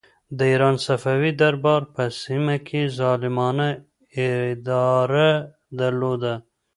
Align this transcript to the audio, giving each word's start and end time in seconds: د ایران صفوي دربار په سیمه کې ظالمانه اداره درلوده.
د 0.37 0.39
ایران 0.51 0.75
صفوي 0.85 1.31
دربار 1.41 1.81
په 1.93 2.03
سیمه 2.23 2.55
کې 2.67 2.81
ظالمانه 2.99 3.67
اداره 4.25 5.29
درلوده. 5.79 6.33